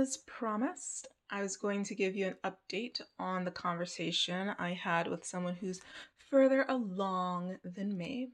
As 0.00 0.16
promised, 0.16 1.08
I 1.28 1.42
was 1.42 1.58
going 1.58 1.84
to 1.84 1.94
give 1.94 2.16
you 2.16 2.26
an 2.26 2.36
update 2.42 3.02
on 3.18 3.44
the 3.44 3.50
conversation 3.50 4.54
I 4.58 4.72
had 4.72 5.06
with 5.06 5.26
someone 5.26 5.56
who's 5.56 5.82
further 6.30 6.64
along 6.70 7.58
than 7.62 7.98
me. 7.98 8.30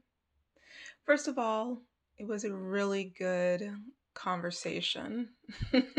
First 1.03 1.27
of 1.27 1.37
all, 1.37 1.81
it 2.17 2.25
was 2.25 2.45
a 2.45 2.53
really 2.53 3.13
good 3.19 3.69
conversation. 4.13 5.31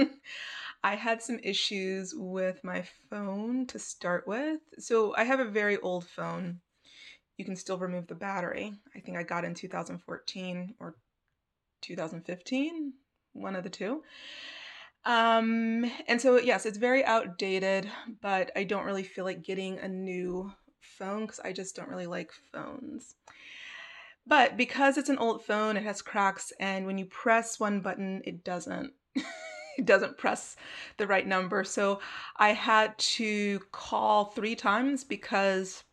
I 0.82 0.94
had 0.94 1.20
some 1.22 1.38
issues 1.42 2.14
with 2.16 2.64
my 2.64 2.88
phone 3.10 3.66
to 3.66 3.78
start 3.78 4.26
with. 4.26 4.60
So 4.78 5.14
I 5.16 5.24
have 5.24 5.40
a 5.40 5.44
very 5.44 5.76
old 5.76 6.06
phone. 6.06 6.60
You 7.36 7.44
can 7.44 7.56
still 7.56 7.76
remove 7.76 8.06
the 8.06 8.14
battery. 8.14 8.72
I 8.96 9.00
think 9.00 9.18
I 9.18 9.22
got 9.22 9.44
in 9.44 9.52
2014 9.52 10.76
or 10.80 10.94
2015, 11.82 12.94
one 13.34 13.54
of 13.54 13.64
the 13.64 13.68
two. 13.68 14.02
Um, 15.08 15.90
and 16.06 16.20
so, 16.20 16.38
yes, 16.38 16.66
it's 16.66 16.76
very 16.76 17.02
outdated, 17.02 17.90
but 18.20 18.50
I 18.54 18.64
don't 18.64 18.84
really 18.84 19.02
feel 19.02 19.24
like 19.24 19.42
getting 19.42 19.78
a 19.78 19.88
new 19.88 20.52
phone 20.80 21.22
because 21.22 21.40
I 21.40 21.50
just 21.54 21.74
don't 21.74 21.88
really 21.88 22.06
like 22.06 22.30
phones. 22.52 23.14
But 24.26 24.58
because 24.58 24.98
it's 24.98 25.08
an 25.08 25.16
old 25.16 25.46
phone, 25.46 25.78
it 25.78 25.82
has 25.84 26.02
cracks, 26.02 26.52
and 26.60 26.84
when 26.84 26.98
you 26.98 27.06
press 27.06 27.58
one 27.58 27.80
button, 27.80 28.20
it 28.26 28.44
doesn't. 28.44 28.92
it 29.78 29.86
doesn't 29.86 30.18
press 30.18 30.56
the 30.98 31.06
right 31.06 31.26
number. 31.26 31.64
So 31.64 32.00
I 32.36 32.52
had 32.52 32.98
to 32.98 33.60
call 33.72 34.26
three 34.26 34.56
times 34.56 35.04
because 35.04 35.84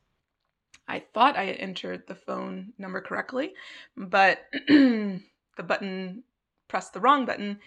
I 0.89 0.99
thought 1.13 1.37
I 1.37 1.45
had 1.45 1.55
entered 1.55 2.03
the 2.05 2.15
phone 2.15 2.73
number 2.77 2.99
correctly, 2.99 3.53
but 3.95 4.39
the 4.67 5.21
button 5.65 6.23
pressed 6.67 6.93
the 6.93 6.99
wrong 6.99 7.25
button. 7.25 7.59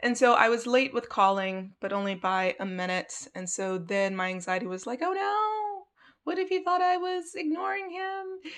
And 0.00 0.16
so 0.16 0.34
I 0.34 0.48
was 0.48 0.66
late 0.66 0.94
with 0.94 1.08
calling, 1.08 1.72
but 1.80 1.92
only 1.92 2.14
by 2.14 2.56
a 2.58 2.66
minute. 2.66 3.28
And 3.34 3.48
so 3.48 3.78
then 3.78 4.16
my 4.16 4.28
anxiety 4.28 4.66
was 4.66 4.86
like, 4.86 5.00
oh 5.02 5.12
no, 5.12 5.84
what 6.24 6.38
if 6.38 6.48
he 6.48 6.62
thought 6.62 6.82
I 6.82 6.96
was 6.96 7.34
ignoring 7.34 7.90
him? 7.90 8.52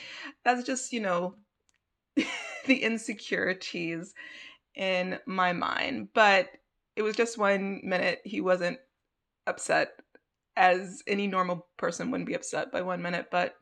That's 0.44 0.64
just, 0.64 0.92
you 0.92 1.00
know, 1.00 1.36
the 2.66 2.82
insecurities 2.82 4.14
in 4.74 5.18
my 5.26 5.52
mind. 5.52 6.08
But 6.14 6.48
it 6.96 7.02
was 7.02 7.16
just 7.16 7.38
one 7.38 7.80
minute. 7.82 8.20
He 8.24 8.40
wasn't 8.40 8.78
upset 9.46 9.92
as 10.56 11.02
any 11.06 11.26
normal 11.26 11.66
person 11.76 12.10
wouldn't 12.10 12.28
be 12.28 12.34
upset 12.34 12.70
by 12.70 12.82
one 12.82 13.02
minute. 13.02 13.28
But 13.30 13.54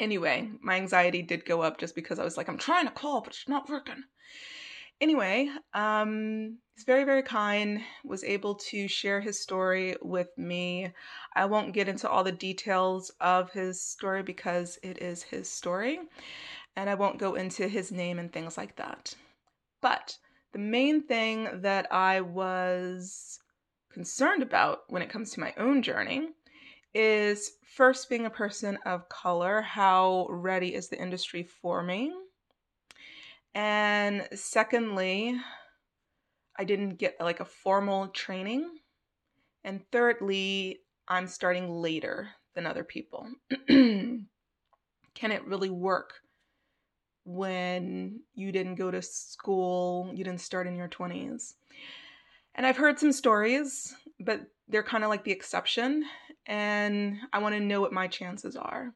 anyway, 0.00 0.50
my 0.62 0.76
anxiety 0.76 1.22
did 1.22 1.44
go 1.44 1.62
up 1.62 1.78
just 1.78 1.94
because 1.94 2.18
I 2.18 2.24
was 2.24 2.36
like, 2.36 2.48
I'm 2.48 2.58
trying 2.58 2.86
to 2.86 2.92
call, 2.92 3.20
but 3.20 3.34
it's 3.34 3.48
not 3.48 3.68
working. 3.68 4.02
Anyway, 5.00 5.48
um, 5.74 6.58
he's 6.74 6.84
very, 6.84 7.04
very 7.04 7.22
kind, 7.22 7.80
was 8.04 8.24
able 8.24 8.56
to 8.56 8.88
share 8.88 9.20
his 9.20 9.40
story 9.40 9.94
with 10.02 10.36
me. 10.36 10.92
I 11.36 11.44
won't 11.44 11.72
get 11.72 11.88
into 11.88 12.08
all 12.08 12.24
the 12.24 12.32
details 12.32 13.12
of 13.20 13.52
his 13.52 13.80
story 13.80 14.24
because 14.24 14.76
it 14.82 15.00
is 15.00 15.22
his 15.22 15.48
story, 15.48 16.00
and 16.74 16.90
I 16.90 16.96
won't 16.96 17.18
go 17.18 17.36
into 17.36 17.68
his 17.68 17.92
name 17.92 18.18
and 18.18 18.32
things 18.32 18.56
like 18.56 18.74
that. 18.76 19.14
But 19.80 20.18
the 20.52 20.58
main 20.58 21.02
thing 21.02 21.48
that 21.62 21.92
I 21.92 22.20
was 22.20 23.38
concerned 23.92 24.42
about 24.42 24.80
when 24.88 25.02
it 25.02 25.10
comes 25.10 25.30
to 25.32 25.40
my 25.40 25.54
own 25.56 25.82
journey 25.82 26.30
is 26.92 27.52
first 27.76 28.08
being 28.08 28.26
a 28.26 28.30
person 28.30 28.78
of 28.84 29.08
color, 29.08 29.60
how 29.60 30.26
ready 30.28 30.74
is 30.74 30.88
the 30.88 31.00
industry 31.00 31.44
for 31.44 31.84
me? 31.84 32.12
And 33.58 34.28
secondly, 34.36 35.36
I 36.56 36.62
didn't 36.62 36.90
get 36.90 37.16
like 37.18 37.40
a 37.40 37.44
formal 37.44 38.06
training. 38.06 38.70
And 39.64 39.82
thirdly, 39.90 40.82
I'm 41.08 41.26
starting 41.26 41.68
later 41.68 42.28
than 42.54 42.66
other 42.66 42.84
people. 42.84 43.26
Can 43.66 44.28
it 45.22 45.44
really 45.44 45.70
work 45.70 46.12
when 47.24 48.20
you 48.36 48.52
didn't 48.52 48.76
go 48.76 48.92
to 48.92 49.02
school, 49.02 50.12
you 50.14 50.22
didn't 50.22 50.40
start 50.40 50.68
in 50.68 50.76
your 50.76 50.88
20s? 50.88 51.54
And 52.54 52.64
I've 52.64 52.76
heard 52.76 53.00
some 53.00 53.10
stories, 53.10 53.92
but 54.20 54.42
they're 54.68 54.84
kind 54.84 55.02
of 55.02 55.10
like 55.10 55.24
the 55.24 55.32
exception. 55.32 56.04
And 56.46 57.18
I 57.32 57.40
want 57.40 57.56
to 57.56 57.60
know 57.60 57.80
what 57.80 57.92
my 57.92 58.06
chances 58.06 58.54
are. 58.54 58.94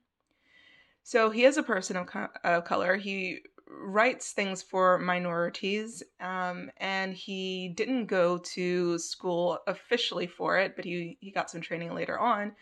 So 1.03 1.31
he 1.31 1.43
is 1.43 1.57
a 1.57 1.65
person 1.65 1.97
of, 1.97 2.07
co- 2.07 2.29
of 2.45 2.65
color. 2.65 2.95
He 2.95 3.41
writes 3.81 4.33
things 4.33 4.63
for 4.63 4.99
minorities, 4.99 6.03
um, 6.21 6.71
and 6.79 7.15
he 7.15 7.69
didn't 7.71 8.07
go 8.07 8.39
to 8.39 8.99
school 8.99 9.59
officially 9.67 10.27
for 10.27 10.59
it, 10.59 10.77
but 10.77 10.85
he 10.85 11.17
he 11.21 11.31
got 11.31 11.51
some 11.51 11.61
training 11.61 11.95
later 11.95 12.19
on, 12.19 12.55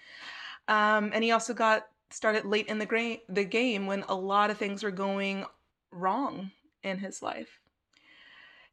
um, 0.69 1.11
and 1.13 1.25
he 1.25 1.31
also 1.31 1.55
got 1.55 1.87
started 2.11 2.45
late 2.45 2.67
in 2.67 2.79
the 2.79 2.87
gra- 2.87 3.19
the 3.29 3.45
game 3.45 3.87
when 3.87 4.05
a 4.09 4.15
lot 4.15 4.51
of 4.51 4.59
things 4.59 4.83
were 4.83 4.91
going 4.91 5.45
wrong 5.91 6.51
in 6.83 6.99
his 6.99 7.23
life, 7.23 7.61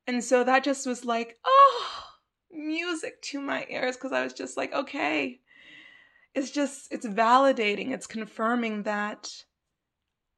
and 0.05 0.23
so 0.23 0.43
that 0.43 0.63
just 0.63 0.85
was 0.85 1.05
like 1.05 1.37
oh 1.45 2.03
music 2.51 3.21
to 3.21 3.39
my 3.39 3.65
ears 3.69 3.95
because 3.95 4.11
I 4.11 4.23
was 4.23 4.33
just 4.33 4.57
like 4.57 4.73
okay, 4.73 5.39
it's 6.33 6.51
just 6.51 6.91
it's 6.91 7.05
validating, 7.05 7.91
it's 7.91 8.07
confirming 8.07 8.83
that 8.83 9.43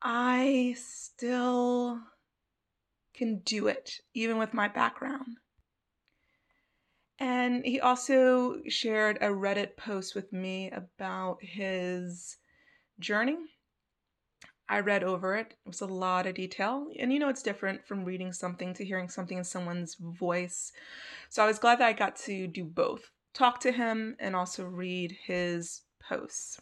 I 0.02 0.76
still 0.78 2.00
can 3.14 3.40
do 3.40 3.68
it, 3.68 4.00
even 4.14 4.38
with 4.38 4.54
my 4.54 4.68
background. 4.68 5.38
And 7.20 7.66
he 7.66 7.82
also 7.82 8.62
shared 8.70 9.18
a 9.18 9.28
Reddit 9.28 9.76
post 9.76 10.16
with 10.16 10.32
me 10.32 10.72
about 10.72 11.44
his 11.44 12.38
journey. 13.00 13.38
I 14.70 14.80
read 14.80 15.04
over 15.04 15.36
it. 15.36 15.48
It 15.66 15.68
was 15.68 15.82
a 15.82 15.88
lot 15.88 16.28
of 16.28 16.36
detail. 16.36 16.88
And 16.98 17.12
you 17.12 17.20
know, 17.20 17.28
it's 17.28 17.44
different 17.44 17.86
from 17.86 18.06
reading 18.06 18.32
something 18.32 18.74
to 18.76 18.86
hearing 18.86 19.10
something 19.10 19.38
in 19.38 19.44
someone's 19.44 19.96
voice. 19.96 20.72
So 21.28 21.44
I 21.44 21.48
was 21.48 21.60
glad 21.60 21.80
that 21.80 21.88
I 21.88 21.94
got 21.94 22.16
to 22.18 22.48
do 22.48 22.64
both 22.64 23.10
talk 23.34 23.60
to 23.62 23.72
him 23.72 24.16
and 24.20 24.36
also 24.36 24.66
read 24.66 25.16
his 25.26 25.82
posts. 26.02 26.60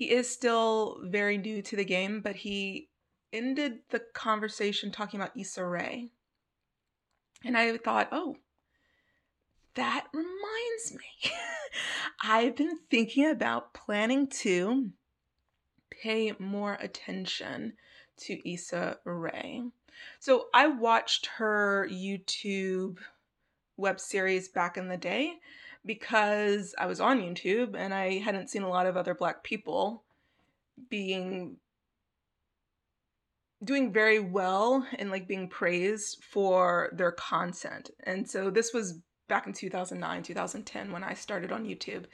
He 0.00 0.12
is 0.12 0.30
still 0.30 0.98
very 1.04 1.36
new 1.36 1.60
to 1.60 1.76
the 1.76 1.84
game, 1.84 2.22
but 2.22 2.34
he 2.34 2.88
ended 3.34 3.80
the 3.90 4.00
conversation 4.14 4.90
talking 4.90 5.20
about 5.20 5.36
Issa 5.38 5.62
Rae. 5.62 6.08
And 7.44 7.54
I 7.54 7.76
thought, 7.76 8.08
oh, 8.10 8.36
that 9.74 10.06
reminds 10.14 10.92
me. 10.94 11.32
I've 12.22 12.56
been 12.56 12.78
thinking 12.90 13.28
about 13.28 13.74
planning 13.74 14.28
to 14.38 14.88
pay 15.90 16.32
more 16.38 16.78
attention 16.80 17.74
to 18.20 18.50
Issa 18.50 19.00
Rae. 19.04 19.64
So 20.18 20.46
I 20.54 20.68
watched 20.68 21.26
her 21.36 21.86
YouTube 21.92 22.96
web 23.76 24.00
series 24.00 24.48
back 24.48 24.78
in 24.78 24.88
the 24.88 24.96
day 24.96 25.34
because 25.84 26.74
I 26.78 26.86
was 26.86 27.00
on 27.00 27.20
YouTube 27.20 27.74
and 27.76 27.94
I 27.94 28.18
hadn't 28.18 28.50
seen 28.50 28.62
a 28.62 28.68
lot 28.68 28.86
of 28.86 28.96
other 28.96 29.14
black 29.14 29.42
people 29.42 30.04
being 30.88 31.56
doing 33.62 33.92
very 33.92 34.20
well 34.20 34.86
and 34.98 35.10
like 35.10 35.28
being 35.28 35.48
praised 35.48 36.24
for 36.24 36.90
their 36.92 37.12
content. 37.12 37.90
And 38.04 38.28
so 38.28 38.50
this 38.50 38.72
was 38.72 39.00
back 39.28 39.46
in 39.46 39.52
2009, 39.52 40.22
2010 40.22 40.92
when 40.92 41.04
I 41.04 41.14
started 41.14 41.52
on 41.52 41.66
YouTube. 41.66 42.06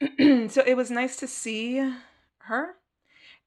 so 0.50 0.62
it 0.66 0.76
was 0.76 0.90
nice 0.90 1.16
to 1.16 1.26
see 1.26 1.78
her 2.38 2.74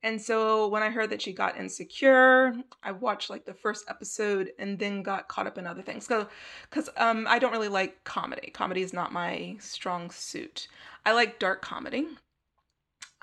and 0.04 0.22
so 0.22 0.68
when 0.68 0.84
I 0.84 0.90
heard 0.90 1.10
that 1.12 1.22
she 1.22 1.32
got 1.32 1.58
insecure, 1.58 2.54
I 2.84 2.92
watched 2.92 3.30
like 3.30 3.46
the 3.46 3.54
first 3.54 3.86
episode 3.88 4.52
and 4.60 4.78
then 4.78 5.02
got 5.02 5.30
caught 5.30 5.48
up 5.48 5.58
in 5.58 5.66
other 5.66 5.82
things. 5.82 6.06
So, 6.06 6.28
because 6.70 6.90
um, 6.98 7.26
I 7.28 7.40
don't 7.40 7.54
really 7.54 7.70
like 7.70 8.04
comedy. 8.04 8.52
Comedy 8.52 8.82
is 8.82 8.92
not 8.92 9.14
my 9.14 9.56
strong 9.62 10.12
suit. 10.12 10.68
I 11.06 11.14
like 11.14 11.40
dark 11.40 11.62
comedy, 11.62 12.08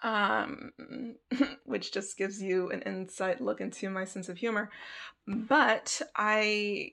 um, 0.03 0.71
which 1.67 1.93
just 1.93 2.17
gives 2.17 2.41
you 2.43 2.71
an 2.71 2.81
insight 2.83 3.43
look 3.43 3.61
into 3.61 3.91
my 3.91 4.07
sense 4.07 4.31
of 4.31 4.39
humor. 4.39 4.71
But 5.27 6.01
I, 6.17 6.93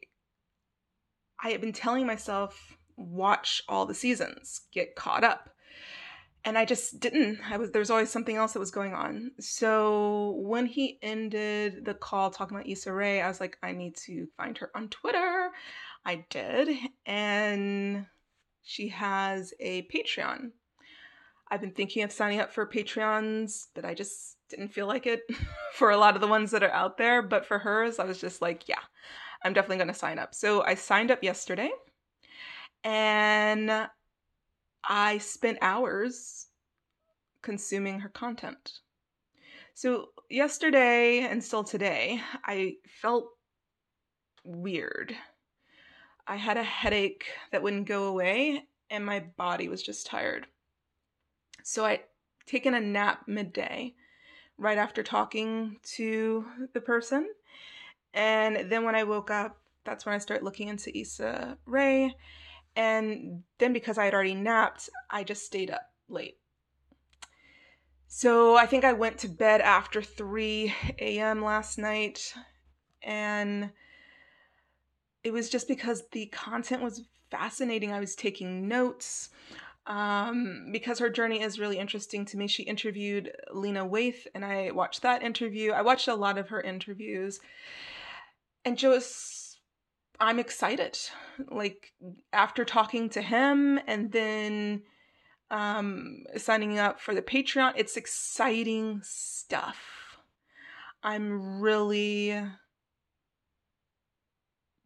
I 1.42 1.52
have 1.52 1.62
been 1.62 1.72
telling 1.72 2.06
myself 2.06 2.78
watch 2.98 3.64
all 3.70 3.86
the 3.86 3.94
seasons, 3.94 4.62
get 4.74 4.96
caught 4.98 5.24
up 5.24 5.50
and 6.48 6.58
I 6.58 6.64
just 6.64 7.02
didn't. 7.02 7.40
I 7.52 7.58
was 7.58 7.72
there's 7.72 7.90
always 7.90 8.10
something 8.10 8.38
else 8.38 8.54
that 8.54 8.60
was 8.60 8.72
going 8.72 8.94
on. 8.94 9.32
So 9.38 10.38
when 10.40 10.66
he 10.66 10.98
ended 11.02 11.84
the 11.84 11.94
call 11.94 12.32
talking 12.32 12.56
about 12.56 12.70
Issa 12.70 12.94
Rae, 12.94 13.22
I 13.22 13.28
was 13.28 13.42
like, 13.42 13.58
I 13.62 13.74
need 13.74 13.98
to 14.06 14.28
find 14.38 14.58
her 14.60 14.72
on 14.74 14.88
Twitter. 14.88 15.50
I 16.06 16.26
did, 16.30 16.70
and 17.06 18.06
she 18.64 18.88
has 18.88 19.54
a 19.60 19.82
Patreon. 19.94 20.52
I've 21.52 21.60
been 21.60 21.72
thinking 21.72 22.04
of 22.04 22.14
signing 22.14 22.40
up 22.40 22.54
for 22.54 22.66
Patreons, 22.66 23.68
but 23.76 23.84
I 23.84 23.94
just 23.94 24.38
didn't 24.50 24.70
feel 24.70 24.88
like 24.88 25.06
it 25.06 25.24
for 25.74 25.92
a 25.92 25.98
lot 25.98 26.16
of 26.16 26.22
the 26.22 26.28
ones 26.28 26.52
that 26.52 26.64
are 26.64 26.72
out 26.72 26.98
there. 26.98 27.22
But 27.22 27.46
for 27.46 27.60
hers, 27.60 28.00
I 28.00 28.06
was 28.06 28.22
just 28.22 28.42
like, 28.42 28.70
yeah, 28.70 28.80
I'm 29.44 29.52
definitely 29.52 29.78
going 29.78 29.88
to 29.90 29.94
sign 29.94 30.18
up. 30.18 30.34
So 30.34 30.64
I 30.64 30.76
signed 30.76 31.12
up 31.12 31.24
yesterday 31.24 31.72
and 32.86 33.90
I 34.84 35.18
spent 35.18 35.60
hours 35.62 36.48
consuming 37.42 38.00
her 38.02 38.10
content. 38.10 38.80
So, 39.74 40.10
yesterday 40.30 41.20
and 41.20 41.44
still 41.44 41.64
today, 41.64 42.22
I 42.44 42.78
felt 43.02 43.30
weird. 44.44 45.16
I 46.26 46.36
had 46.36 46.58
a 46.58 46.64
headache 46.64 47.26
that 47.52 47.62
wouldn't 47.62 47.88
go 47.88 48.06
away, 48.06 48.64
and 48.90 49.06
my 49.06 49.20
body 49.38 49.70
was 49.70 49.84
just 49.84 50.08
tired. 50.08 50.48
So, 51.64 51.86
I 51.86 52.02
taken 52.48 52.74
a 52.74 52.82
nap 52.82 53.28
midday 53.28 53.94
right 54.58 54.78
after 54.78 55.04
talking 55.04 55.78
to 55.84 56.46
the 56.74 56.82
person. 56.82 57.30
And 58.14 58.72
then 58.72 58.84
when 58.84 58.96
I 58.96 59.04
woke 59.04 59.30
up, 59.30 59.58
that's 59.86 60.06
when 60.06 60.16
I 60.16 60.18
started 60.18 60.44
looking 60.44 60.70
into 60.70 60.98
Issa 60.98 61.58
Rae. 61.66 62.16
And 62.78 63.42
then 63.58 63.74
because 63.74 63.98
I 63.98 64.06
had 64.06 64.14
already 64.14 64.36
napped, 64.36 64.88
I 65.10 65.24
just 65.24 65.44
stayed 65.44 65.72
up 65.72 65.92
late. 66.08 66.38
So 68.08 68.56
I 68.56 68.68
think 68.68 68.86
I 68.86 68.94
went 68.94 69.18
to 69.20 69.28
bed 69.28 69.62
after 69.62 70.00
3 70.02 70.72
a.m. 71.00 71.44
last 71.44 71.80
night. 71.80 72.36
And 73.02 73.72
it 75.24 75.34
was 75.34 75.50
just 75.50 75.68
because 75.68 76.04
the 76.12 76.28
content 76.28 76.84
was 76.84 77.02
fascinating. 77.32 77.92
I 77.92 78.00
was 78.00 78.16
taking 78.16 78.68
notes 78.68 79.30
um, 79.88 80.70
because 80.72 81.00
her 81.00 81.10
journey 81.10 81.42
is 81.42 81.60
really 81.60 81.80
interesting 81.80 82.26
to 82.26 82.38
me. 82.38 82.48
She 82.48 82.62
interviewed 82.62 83.32
Lena 83.52 83.88
Waithe, 83.88 84.28
and 84.36 84.46
I 84.46 84.70
watched 84.70 85.02
that 85.02 85.24
interview. 85.24 85.72
I 85.72 85.82
watched 85.82 86.08
a 86.08 86.16
lot 86.16 86.38
of 86.38 86.50
her 86.50 86.62
interviews, 86.62 87.40
and 88.64 88.78
just 88.78 89.37
I'm 90.20 90.40
excited. 90.40 90.98
Like 91.50 91.94
after 92.34 92.66
talking 92.66 93.10
to 93.10 93.22
him, 93.22 93.80
and 93.88 94.12
then 94.12 94.84
um, 95.52 96.24
signing 96.36 96.80
up 96.80 97.00
for 97.00 97.14
the 97.14 97.22
Patreon, 97.22 97.74
it's 97.76 97.98
exciting 97.98 99.02
stuff. 99.04 100.18
I'm 101.04 101.62
really 101.62 102.42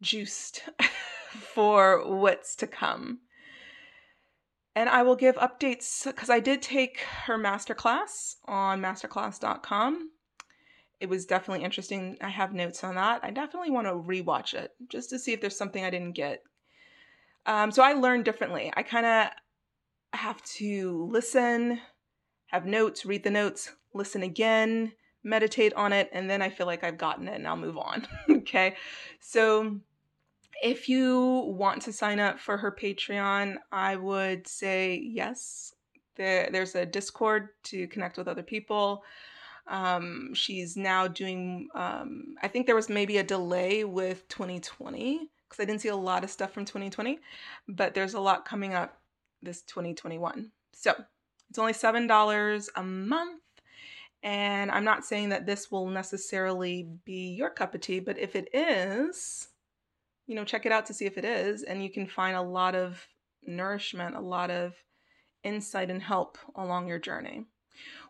juiced 0.02 0.62
for 1.54 2.04
what's 2.06 2.54
to 2.56 2.66
come 2.66 3.20
and 4.74 4.88
I 4.88 5.02
will 5.02 5.16
give 5.16 5.36
updates 5.36 6.04
because 6.04 6.30
I 6.30 6.40
did 6.40 6.62
take 6.62 7.00
her 7.26 7.38
masterclass 7.38 8.36
on 8.46 8.80
masterclass.com. 8.80 10.10
It 11.02 11.08
was 11.08 11.26
definitely 11.26 11.64
interesting. 11.64 12.16
I 12.20 12.28
have 12.28 12.54
notes 12.54 12.84
on 12.84 12.94
that. 12.94 13.24
I 13.24 13.32
definitely 13.32 13.72
want 13.72 13.88
to 13.88 13.92
rewatch 13.92 14.54
it 14.54 14.70
just 14.88 15.10
to 15.10 15.18
see 15.18 15.32
if 15.32 15.40
there's 15.40 15.56
something 15.56 15.84
I 15.84 15.90
didn't 15.90 16.12
get. 16.12 16.44
Um, 17.44 17.72
so 17.72 17.82
I 17.82 17.94
learned 17.94 18.24
differently. 18.24 18.72
I 18.76 18.84
kind 18.84 19.04
of 19.04 19.28
have 20.12 20.40
to 20.58 21.08
listen, 21.10 21.80
have 22.46 22.66
notes, 22.66 23.04
read 23.04 23.24
the 23.24 23.32
notes, 23.32 23.72
listen 23.92 24.22
again, 24.22 24.92
meditate 25.24 25.74
on 25.74 25.92
it, 25.92 26.08
and 26.12 26.30
then 26.30 26.40
I 26.40 26.50
feel 26.50 26.66
like 26.66 26.84
I've 26.84 26.98
gotten 26.98 27.26
it 27.26 27.34
and 27.34 27.48
I'll 27.48 27.56
move 27.56 27.78
on. 27.78 28.06
okay. 28.30 28.76
So 29.18 29.80
if 30.62 30.88
you 30.88 31.52
want 31.56 31.82
to 31.82 31.92
sign 31.92 32.20
up 32.20 32.38
for 32.38 32.56
her 32.56 32.70
Patreon, 32.70 33.56
I 33.72 33.96
would 33.96 34.46
say 34.46 35.02
yes. 35.04 35.74
There, 36.14 36.48
there's 36.52 36.76
a 36.76 36.86
Discord 36.86 37.48
to 37.64 37.88
connect 37.88 38.18
with 38.18 38.28
other 38.28 38.44
people. 38.44 39.02
Um, 39.66 40.34
she's 40.34 40.76
now 40.76 41.08
doing, 41.08 41.68
um, 41.74 42.34
I 42.42 42.48
think 42.48 42.66
there 42.66 42.74
was 42.74 42.88
maybe 42.88 43.18
a 43.18 43.22
delay 43.22 43.84
with 43.84 44.26
2020 44.28 45.30
because 45.48 45.62
I 45.62 45.66
didn't 45.66 45.82
see 45.82 45.88
a 45.88 45.96
lot 45.96 46.24
of 46.24 46.30
stuff 46.30 46.52
from 46.52 46.64
2020, 46.64 47.18
but 47.68 47.94
there's 47.94 48.14
a 48.14 48.20
lot 48.20 48.44
coming 48.44 48.74
up 48.74 49.00
this 49.42 49.62
2021. 49.62 50.50
So 50.72 50.94
it's 51.50 51.58
only 51.58 51.74
$7 51.74 52.68
a 52.76 52.82
month. 52.82 53.40
And 54.22 54.70
I'm 54.70 54.84
not 54.84 55.04
saying 55.04 55.30
that 55.30 55.46
this 55.46 55.70
will 55.70 55.88
necessarily 55.88 56.88
be 57.04 57.30
your 57.30 57.50
cup 57.50 57.74
of 57.74 57.80
tea, 57.80 58.00
but 58.00 58.18
if 58.18 58.36
it 58.36 58.48
is, 58.54 59.48
you 60.26 60.36
know, 60.36 60.44
check 60.44 60.64
it 60.64 60.72
out 60.72 60.86
to 60.86 60.94
see 60.94 61.06
if 61.06 61.18
it 61.18 61.24
is. 61.24 61.64
And 61.64 61.82
you 61.82 61.90
can 61.90 62.06
find 62.06 62.36
a 62.36 62.42
lot 62.42 62.74
of 62.74 63.06
nourishment, 63.42 64.14
a 64.14 64.20
lot 64.20 64.50
of 64.50 64.74
insight 65.42 65.90
and 65.90 66.00
help 66.00 66.38
along 66.54 66.88
your 66.88 67.00
journey. 67.00 67.44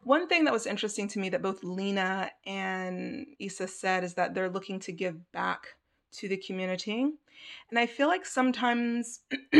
One 0.04 0.26
thing 0.26 0.44
that 0.44 0.52
was 0.52 0.66
interesting 0.66 1.08
to 1.08 1.18
me 1.18 1.28
that 1.30 1.42
both 1.42 1.62
Lena 1.62 2.30
and 2.44 3.26
Issa 3.38 3.68
said 3.68 4.04
is 4.04 4.14
that 4.14 4.34
they're 4.34 4.50
looking 4.50 4.80
to 4.80 4.92
give 4.92 5.30
back 5.32 5.76
to 6.12 6.28
the 6.28 6.36
community. 6.36 7.02
And 7.70 7.78
I 7.78 7.86
feel 7.86 8.08
like 8.08 8.26
sometimes 8.26 9.20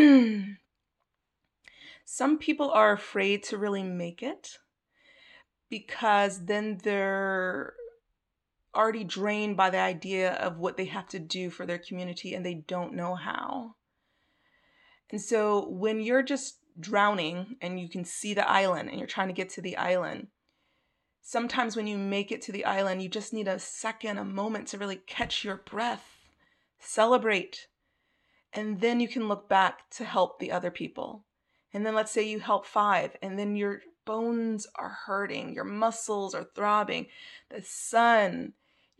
some 2.05 2.39
people 2.39 2.71
are 2.71 2.93
afraid 2.93 3.43
to 3.45 3.59
really 3.59 3.83
make 3.83 4.23
it 4.23 4.59
because 5.69 6.45
then 6.45 6.79
they're 6.83 7.75
already 8.75 9.05
drained 9.05 9.57
by 9.57 9.71
the 9.71 9.79
idea 9.79 10.33
of 10.35 10.59
what 10.59 10.77
they 10.77 10.87
have 10.87 11.09
to 11.09 11.19
do 11.19 11.51
for 11.51 11.67
their 11.67 11.79
community 11.79 12.35
and 12.35 12.45
they 12.45 12.55
don't 12.55 12.95
know 12.95 13.15
how. 13.15 13.77
And 15.11 15.21
so 15.21 15.69
when 15.69 16.01
you're 16.01 16.23
just 16.23 16.59
drowning 16.79 17.57
and 17.61 17.81
you 17.81 17.89
can 17.89 18.05
see 18.05 18.35
the 18.35 18.49
island 18.49 18.89
and 18.89 18.99
you're 18.99 19.07
trying 19.07 19.29
to 19.29 19.35
get 19.35 19.51
to 19.51 19.61
the 19.61 19.77
island, 19.77 20.29
sometimes 21.21 21.77
when 21.77 21.87
you 21.87 21.99
make 21.99 22.33
it 22.33 22.43
to 22.43 22.53
the 22.53 22.65
island, 22.65 23.03
you 23.03 23.09
just 23.09 23.33
need 23.33 23.49
a 23.49 23.59
second, 23.59 24.19
a 24.19 24.25
moment 24.25 24.69
to 24.69 24.79
really 24.79 25.01
catch 25.07 25.45
your 25.45 25.57
breath, 25.57 26.19
celebrate, 26.79 27.69
and 28.53 28.81
then 28.81 29.01
you 29.01 29.09
can 29.09 29.29
look 29.29 29.49
back 29.49 29.89
to 29.91 30.05
help 30.05 30.39
the 30.39 30.53
other 30.53 30.71
people. 30.71 31.25
And 31.73 31.87
then 31.87 31.95
let's 31.95 32.13
say 32.13 32.23
you 32.23 32.39
help 32.39 32.67
five, 32.67 33.17
and 33.23 33.39
then 33.39 33.57
your 33.57 33.81
bones 34.05 34.67
are 34.75 34.99
hurting, 35.07 35.55
your 35.55 35.65
muscles 35.65 36.35
are 36.35 36.45
throbbing, 36.55 37.07
the 37.49 37.63
sun 37.63 38.53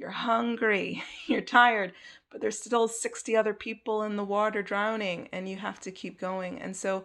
you're 0.03 0.11
hungry, 0.11 1.03
you're 1.27 1.41
tired, 1.41 1.93
but 2.31 2.41
there's 2.41 2.59
still 2.59 2.89
60 2.89 3.37
other 3.37 3.55
people 3.55 4.03
in 4.03 4.17
the 4.17 4.25
water 4.25 4.63
drowning 4.63 5.29
and 5.33 5.49
you 5.49 5.57
have 5.57 5.81
to 5.81 5.93
keep 5.93 6.21
going. 6.21 6.61
And 6.61 6.77
so 6.77 7.05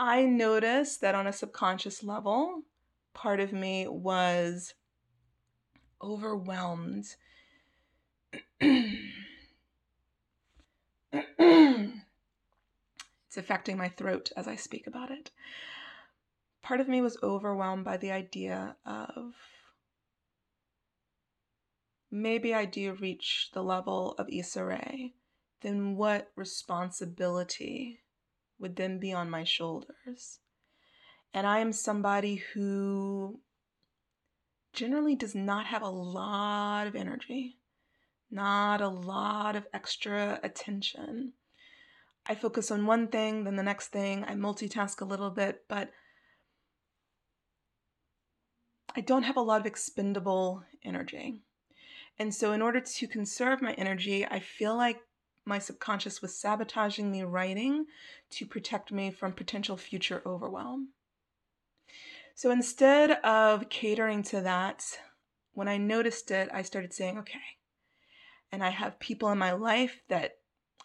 I 0.00 0.26
noticed 0.26 1.00
that 1.00 1.16
on 1.16 1.26
a 1.26 1.32
subconscious 1.32 2.04
level, 2.04 2.62
part 3.14 3.40
of 3.40 3.52
me 3.52 3.88
was 3.88 4.74
overwhelmed. 6.00 7.16
it's 8.60 8.76
affecting 13.36 13.76
my 13.76 13.88
throat 13.88 14.30
as 14.36 14.46
I 14.46 14.54
speak 14.54 14.86
about 14.86 15.10
it. 15.10 15.32
Part 16.62 16.78
of 16.78 16.86
me 16.86 17.00
was 17.00 17.18
overwhelmed 17.20 17.84
by 17.84 17.96
the 17.96 18.12
idea 18.12 18.76
of 18.86 19.34
maybe 22.08 22.54
I 22.54 22.66
do 22.66 22.92
reach 22.92 23.50
the 23.52 23.64
level 23.64 24.14
of 24.16 24.28
Issa 24.30 24.64
Rae, 24.64 25.14
then 25.62 25.96
what 25.96 26.30
responsibility 26.36 27.98
would 28.58 28.76
then 28.76 28.98
be 28.98 29.12
on 29.12 29.30
my 29.30 29.44
shoulders? 29.44 30.40
And 31.32 31.46
I 31.46 31.58
am 31.58 31.72
somebody 31.72 32.36
who 32.36 33.40
generally 34.72 35.14
does 35.14 35.34
not 35.34 35.66
have 35.66 35.82
a 35.82 35.88
lot 35.88 36.86
of 36.86 36.94
energy, 36.94 37.58
not 38.30 38.80
a 38.80 38.88
lot 38.88 39.56
of 39.56 39.66
extra 39.72 40.40
attention. 40.42 41.32
I 42.26 42.34
focus 42.34 42.70
on 42.70 42.86
one 42.86 43.08
thing, 43.08 43.44
then 43.44 43.56
the 43.56 43.62
next 43.62 43.88
thing. 43.88 44.24
I 44.24 44.34
multitask 44.34 45.00
a 45.00 45.06
little 45.06 45.30
bit, 45.30 45.64
but 45.68 45.90
I 48.94 49.00
don't 49.00 49.22
have 49.22 49.36
a 49.36 49.42
lot 49.42 49.60
of 49.60 49.66
expendable 49.66 50.62
energy. 50.84 51.40
And 52.18 52.34
so, 52.34 52.52
in 52.52 52.62
order 52.62 52.80
to 52.80 53.06
conserve 53.06 53.62
my 53.62 53.72
energy, 53.74 54.26
I 54.26 54.40
feel 54.40 54.76
like 54.76 55.00
my 55.48 55.58
subconscious 55.58 56.22
was 56.22 56.38
sabotaging 56.38 57.10
me 57.10 57.22
writing 57.22 57.86
to 58.30 58.46
protect 58.46 58.92
me 58.92 59.10
from 59.10 59.32
potential 59.32 59.76
future 59.76 60.22
overwhelm. 60.24 60.90
So, 62.34 62.50
instead 62.50 63.12
of 63.24 63.68
catering 63.68 64.22
to 64.24 64.42
that, 64.42 64.84
when 65.54 65.66
I 65.66 65.78
noticed 65.78 66.30
it, 66.30 66.48
I 66.52 66.62
started 66.62 66.92
saying, 66.92 67.18
okay, 67.18 67.40
and 68.52 68.62
I 68.62 68.70
have 68.70 69.00
people 69.00 69.30
in 69.30 69.38
my 69.38 69.52
life 69.52 70.02
that 70.08 70.36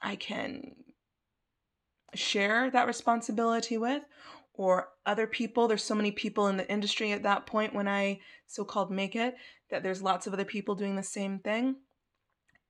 I 0.01 0.15
can 0.15 0.73
share 2.15 2.71
that 2.71 2.87
responsibility 2.87 3.77
with, 3.77 4.03
or 4.53 4.89
other 5.05 5.27
people. 5.27 5.67
There's 5.67 5.83
so 5.83 5.95
many 5.95 6.11
people 6.11 6.47
in 6.47 6.57
the 6.57 6.71
industry 6.71 7.11
at 7.11 7.23
that 7.23 7.45
point 7.45 7.73
when 7.73 7.87
I 7.87 8.19
so 8.47 8.63
called 8.63 8.91
make 8.91 9.15
it 9.15 9.35
that 9.69 9.83
there's 9.83 10.01
lots 10.01 10.27
of 10.27 10.33
other 10.33 10.45
people 10.45 10.75
doing 10.75 10.95
the 10.95 11.03
same 11.03 11.39
thing. 11.39 11.75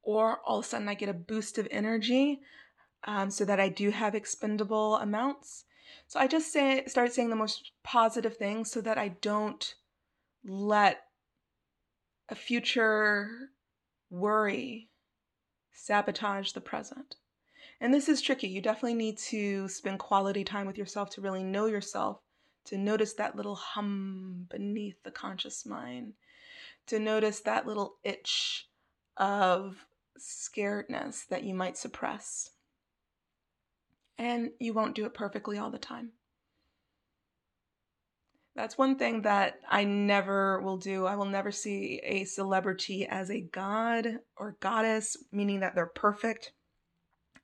Or 0.03 0.39
all 0.45 0.59
of 0.59 0.65
a 0.65 0.67
sudden 0.67 0.89
I 0.89 0.93
get 0.93 1.09
a 1.09 1.13
boost 1.13 1.57
of 1.57 1.67
energy 1.71 2.41
um, 3.05 3.31
so 3.31 3.45
that 3.45 3.59
I 3.59 3.69
do 3.69 3.89
have 3.89 4.15
expendable 4.15 4.97
amounts. 4.97 5.65
So 6.07 6.19
I 6.19 6.27
just 6.27 6.51
say 6.51 6.83
start 6.85 7.13
saying 7.13 7.29
the 7.29 7.35
most 7.35 7.71
positive 7.83 8.37
things 8.37 8.71
so 8.71 8.81
that 8.81 8.97
I 8.97 9.09
don't 9.09 9.73
let 10.45 11.01
a 12.29 12.35
future 12.35 13.29
worry 14.09 14.89
sabotage 15.71 16.51
the 16.51 16.61
present. 16.61 17.15
And 17.81 17.93
this 17.93 18.07
is 18.07 18.21
tricky. 18.21 18.47
You 18.47 18.61
definitely 18.61 18.93
need 18.93 19.17
to 19.29 19.67
spend 19.67 19.99
quality 19.99 20.43
time 20.43 20.67
with 20.67 20.77
yourself 20.77 21.09
to 21.11 21.21
really 21.21 21.43
know 21.43 21.65
yourself, 21.65 22.19
to 22.65 22.77
notice 22.77 23.13
that 23.13 23.35
little 23.35 23.55
hum 23.55 24.47
beneath 24.49 25.01
the 25.03 25.11
conscious 25.11 25.65
mind, 25.65 26.13
to 26.87 26.99
notice 26.99 27.41
that 27.41 27.67
little 27.67 27.95
itch 28.03 28.69
of 29.17 29.85
scaredness 30.19 31.27
that 31.27 31.43
you 31.43 31.53
might 31.53 31.77
suppress. 31.77 32.51
And 34.17 34.51
you 34.59 34.73
won't 34.73 34.95
do 34.95 35.05
it 35.05 35.13
perfectly 35.13 35.57
all 35.57 35.71
the 35.71 35.79
time. 35.79 36.11
That's 38.55 38.77
one 38.77 38.97
thing 38.97 39.23
that 39.23 39.59
I 39.67 39.83
never 39.83 40.61
will 40.61 40.77
do. 40.77 41.07
I 41.07 41.15
will 41.15 41.25
never 41.25 41.51
see 41.51 41.99
a 42.03 42.23
celebrity 42.25 43.07
as 43.07 43.31
a 43.31 43.41
god 43.41 44.19
or 44.37 44.57
goddess, 44.59 45.17
meaning 45.31 45.61
that 45.61 45.73
they're 45.73 45.87
perfect 45.87 46.51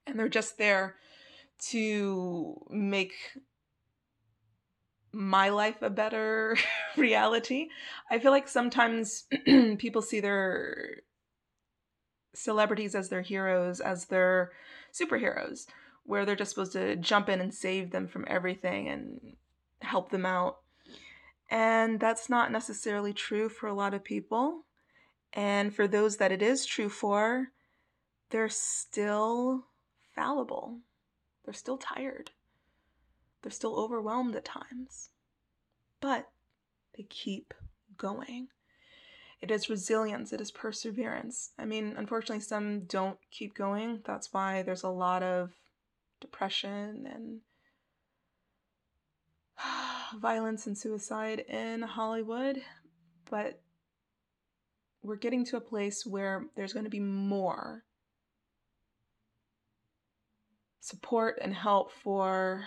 and 0.05 0.19
they're 0.19 0.29
just 0.29 0.57
there 0.57 0.97
to 1.69 2.61
make 2.69 3.13
my 5.11 5.49
life 5.49 5.81
a 5.81 5.89
better 5.89 6.55
reality. 6.97 7.69
I 8.11 8.19
feel 8.19 8.31
like 8.31 8.47
sometimes 8.47 9.25
people 9.77 10.01
see 10.01 10.19
their 10.19 11.01
celebrities 12.33 12.95
as 12.95 13.09
their 13.09 13.21
heroes, 13.21 13.79
as 13.79 14.05
their 14.05 14.51
superheroes, 14.93 15.65
where 16.03 16.25
they're 16.25 16.35
just 16.35 16.51
supposed 16.51 16.73
to 16.73 16.95
jump 16.95 17.29
in 17.29 17.41
and 17.41 17.53
save 17.53 17.91
them 17.91 18.07
from 18.07 18.25
everything 18.27 18.87
and 18.87 19.35
help 19.81 20.09
them 20.09 20.25
out. 20.25 20.57
And 21.49 21.99
that's 21.99 22.29
not 22.29 22.51
necessarily 22.51 23.13
true 23.13 23.49
for 23.49 23.67
a 23.67 23.73
lot 23.73 23.93
of 23.93 24.03
people. 24.03 24.65
And 25.33 25.73
for 25.73 25.87
those 25.87 26.17
that 26.17 26.31
it 26.31 26.41
is 26.41 26.65
true 26.65 26.89
for, 26.89 27.47
they're 28.29 28.49
still 28.49 29.65
fallible. 30.15 30.79
They're 31.45 31.53
still 31.53 31.77
tired. 31.77 32.31
They're 33.41 33.51
still 33.51 33.75
overwhelmed 33.75 34.35
at 34.35 34.45
times. 34.45 35.09
But 36.01 36.29
they 36.95 37.03
keep 37.03 37.53
going. 37.97 38.49
It 39.41 39.51
is 39.51 39.69
resilience, 39.69 40.33
it 40.33 40.41
is 40.41 40.51
perseverance. 40.51 41.51
I 41.57 41.65
mean, 41.65 41.93
unfortunately, 41.97 42.41
some 42.41 42.81
don't 42.81 43.17
keep 43.31 43.55
going. 43.55 44.01
That's 44.05 44.33
why 44.33 44.63
there's 44.63 44.83
a 44.83 44.89
lot 44.89 45.23
of 45.23 45.51
depression 46.19 47.07
and 47.09 47.39
violence 50.19 50.67
and 50.67 50.77
suicide 50.77 51.39
in 51.39 51.81
Hollywood, 51.81 52.61
but 53.29 53.61
we're 55.01 55.15
getting 55.15 55.45
to 55.45 55.57
a 55.57 55.61
place 55.61 56.05
where 56.05 56.47
there's 56.55 56.73
going 56.73 56.83
to 56.83 56.89
be 56.89 56.99
more 56.99 57.83
support 60.81 61.37
and 61.41 61.53
help 61.53 61.91
for 61.91 62.65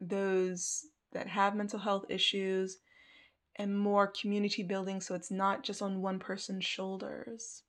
those 0.00 0.84
that 1.12 1.26
have 1.26 1.56
mental 1.56 1.78
health 1.78 2.04
issues 2.08 2.78
and 3.60 3.78
more 3.78 4.06
community 4.06 4.62
building 4.62 5.02
so 5.02 5.14
it's 5.14 5.30
not 5.30 5.62
just 5.62 5.82
on 5.82 6.00
one 6.00 6.18
person's 6.18 6.64
shoulders. 6.64 7.62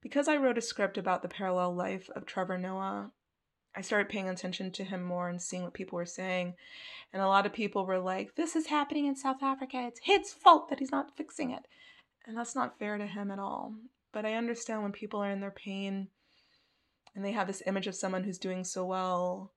Because 0.00 0.26
I 0.26 0.38
wrote 0.38 0.56
a 0.56 0.62
script 0.62 0.96
about 0.96 1.20
the 1.20 1.28
parallel 1.28 1.74
life 1.74 2.08
of 2.16 2.24
Trevor 2.24 2.56
Noah, 2.56 3.12
I 3.76 3.82
started 3.82 4.08
paying 4.08 4.30
attention 4.30 4.70
to 4.72 4.84
him 4.84 5.02
more 5.02 5.28
and 5.28 5.40
seeing 5.40 5.64
what 5.64 5.74
people 5.74 5.96
were 5.96 6.06
saying. 6.06 6.54
And 7.12 7.20
a 7.20 7.28
lot 7.28 7.44
of 7.44 7.52
people 7.52 7.84
were 7.84 7.98
like, 7.98 8.36
This 8.36 8.56
is 8.56 8.68
happening 8.68 9.04
in 9.04 9.16
South 9.16 9.42
Africa. 9.42 9.84
It's 9.86 10.00
his 10.02 10.32
fault 10.32 10.70
that 10.70 10.78
he's 10.78 10.90
not 10.90 11.14
fixing 11.14 11.50
it. 11.50 11.66
And 12.26 12.34
that's 12.34 12.54
not 12.54 12.78
fair 12.78 12.96
to 12.96 13.06
him 13.06 13.30
at 13.30 13.38
all. 13.38 13.74
But 14.12 14.24
I 14.24 14.32
understand 14.32 14.82
when 14.82 14.92
people 14.92 15.20
are 15.20 15.30
in 15.30 15.40
their 15.40 15.50
pain 15.50 16.08
and 17.14 17.22
they 17.22 17.32
have 17.32 17.46
this 17.46 17.62
image 17.66 17.86
of 17.86 17.94
someone 17.94 18.24
who's 18.24 18.38
doing 18.38 18.64
so 18.64 18.86
well, 18.86 19.52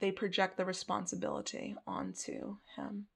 they 0.00 0.10
project 0.10 0.56
the 0.56 0.64
responsibility 0.64 1.76
onto 1.86 2.56
him. 2.74 3.06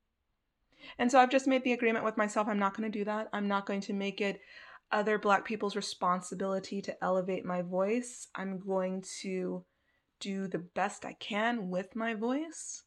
And 0.99 1.11
so 1.11 1.19
I've 1.19 1.31
just 1.31 1.47
made 1.47 1.65
the 1.65 1.73
agreement 1.73 2.05
with 2.05 2.17
myself 2.17 2.49
I'm 2.49 2.59
not 2.59 2.77
going 2.77 2.91
to 2.91 2.99
do 2.99 3.05
that. 3.05 3.29
I'm 3.33 3.49
not 3.49 3.67
going 3.67 3.81
to 3.83 3.93
make 3.93 4.21
it 4.21 4.41
other 4.91 5.19
Black 5.19 5.45
people's 5.45 5.77
responsibility 5.77 6.81
to 6.83 7.05
elevate 7.05 7.45
my 7.45 7.63
voice. 7.63 8.29
I'm 8.35 8.59
going 8.59 9.05
to 9.21 9.65
do 10.21 10.49
the 10.49 10.59
best 10.59 11.05
I 11.05 11.13
can 11.15 11.69
with 11.69 11.95
my 11.95 12.15
voice, 12.15 12.83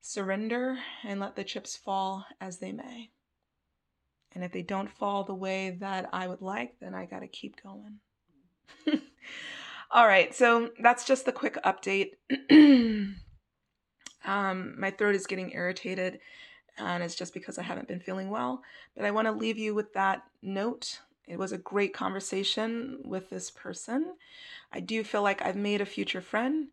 surrender, 0.00 0.78
and 1.04 1.20
let 1.20 1.36
the 1.36 1.44
chips 1.44 1.76
fall 1.76 2.24
as 2.40 2.58
they 2.58 2.72
may. 2.72 3.10
And 4.32 4.42
if 4.42 4.52
they 4.52 4.62
don't 4.62 4.90
fall 4.90 5.24
the 5.24 5.34
way 5.34 5.76
that 5.80 6.08
I 6.12 6.26
would 6.26 6.42
like, 6.42 6.78
then 6.80 6.94
I 6.94 7.06
got 7.06 7.20
to 7.20 7.28
keep 7.28 7.62
going. 7.62 8.00
All 9.90 10.06
right, 10.06 10.34
so 10.34 10.70
that's 10.80 11.04
just 11.04 11.24
the 11.24 11.32
quick 11.32 11.56
update. 11.64 12.12
um, 14.24 14.74
my 14.80 14.90
throat 14.90 15.14
is 15.14 15.26
getting 15.26 15.52
irritated 15.52 16.18
and 16.78 17.02
it's 17.02 17.14
just 17.14 17.34
because 17.34 17.58
I 17.58 17.62
haven't 17.62 17.88
been 17.88 18.00
feeling 18.00 18.30
well. 18.30 18.62
But 18.96 19.04
I 19.04 19.10
want 19.10 19.26
to 19.26 19.32
leave 19.32 19.58
you 19.58 19.74
with 19.74 19.92
that 19.94 20.22
note. 20.42 21.00
It 21.26 21.38
was 21.38 21.52
a 21.52 21.58
great 21.58 21.94
conversation 21.94 22.98
with 23.04 23.30
this 23.30 23.50
person. 23.50 24.14
I 24.72 24.80
do 24.80 25.04
feel 25.04 25.22
like 25.22 25.42
I've 25.42 25.56
made 25.56 25.80
a 25.80 25.86
future 25.86 26.20
friend. 26.20 26.68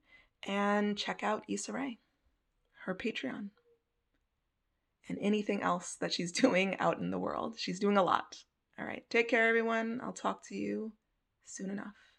And 0.47 0.97
check 0.97 1.21
out 1.21 1.43
Issa 1.47 1.71
Rae, 1.71 1.99
her 2.85 2.95
Patreon, 2.95 3.49
and 5.07 5.17
anything 5.21 5.61
else 5.61 5.95
that 6.01 6.11
she's 6.11 6.31
doing 6.41 6.79
out 6.79 6.97
in 6.97 7.11
the 7.11 7.19
world. 7.19 7.55
She's 7.59 7.79
doing 7.79 7.97
a 7.97 8.03
lot. 8.03 8.37
All 8.79 8.85
right, 8.85 9.07
take 9.11 9.29
care, 9.29 9.47
everyone. 9.47 10.01
I'll 10.03 10.13
talk 10.13 10.41
to 10.47 10.55
you 10.55 10.93
soon 11.45 11.69
enough. 11.69 12.10